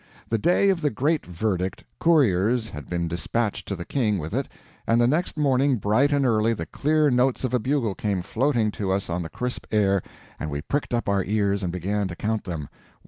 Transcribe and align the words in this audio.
The 0.29 0.39
day 0.39 0.69
of 0.71 0.81
the 0.81 0.89
great 0.89 1.27
verdict, 1.27 1.83
couriers 1.99 2.69
had 2.69 2.89
been 2.89 3.07
despatched 3.07 3.67
to 3.67 3.75
the 3.75 3.85
King 3.85 4.17
with 4.17 4.33
it, 4.33 4.47
and 4.87 4.99
the 4.99 5.05
next 5.05 5.37
morning 5.37 5.75
bright 5.75 6.11
and 6.11 6.25
early 6.25 6.55
the 6.55 6.65
clear 6.65 7.11
notes 7.11 7.43
of 7.43 7.53
a 7.53 7.59
bugle 7.59 7.93
came 7.93 8.23
floating 8.23 8.71
to 8.81 8.91
us 8.91 9.11
on 9.11 9.21
the 9.21 9.29
crisp 9.29 9.67
air, 9.69 10.01
and 10.39 10.49
we 10.49 10.63
pricked 10.63 10.95
up 10.95 11.07
our 11.07 11.23
ears 11.25 11.61
and 11.61 11.71
began 11.71 12.07
to 12.07 12.15
count 12.15 12.45
them. 12.45 12.67